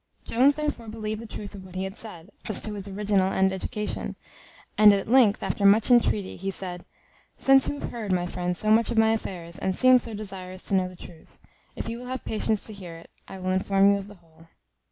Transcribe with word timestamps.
Jones 0.25 0.55
therefore 0.55 0.87
believed 0.87 1.21
the 1.21 1.27
truth 1.27 1.53
of 1.53 1.63
what 1.63 1.75
he 1.75 1.83
had 1.83 1.95
said, 1.95 2.31
as 2.49 2.59
to 2.61 2.73
his 2.73 2.87
original 2.87 3.31
and 3.31 3.53
education; 3.53 4.15
and 4.75 4.93
at 4.95 5.07
length, 5.07 5.43
after 5.43 5.63
much 5.63 5.91
entreaty, 5.91 6.37
he 6.37 6.49
said, 6.49 6.85
"Since 7.37 7.67
you 7.67 7.79
have 7.79 7.91
heard, 7.91 8.11
my 8.11 8.25
friend, 8.25 8.57
so 8.57 8.71
much 8.71 8.89
of 8.89 8.97
my 8.97 9.11
affairs, 9.13 9.59
and 9.59 9.75
seem 9.75 9.99
so 9.99 10.15
desirous 10.15 10.63
to 10.69 10.73
know 10.73 10.87
the 10.87 10.95
truth, 10.95 11.37
if 11.75 11.87
you 11.87 11.99
will 11.99 12.07
have 12.07 12.25
patience 12.25 12.65
to 12.65 12.73
hear 12.73 12.97
it, 12.97 13.11
I 13.27 13.37
will 13.37 13.51
inform 13.51 13.91
you 13.91 13.99
of 13.99 14.07
the 14.07 14.15
whole." 14.15 14.47